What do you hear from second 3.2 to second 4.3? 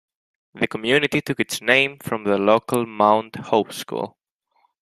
Hope School.